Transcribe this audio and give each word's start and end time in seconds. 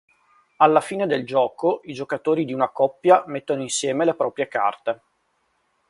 Alla 0.57 0.81
fine 0.81 1.05
del 1.05 1.27
gioco 1.27 1.81
i 1.83 1.93
giocatori 1.93 2.43
di 2.43 2.53
una 2.55 2.69
coppia 2.69 3.23
mettono 3.27 3.61
insieme 3.61 4.03
le 4.03 4.15
proprie 4.15 4.47
carte. 4.47 5.01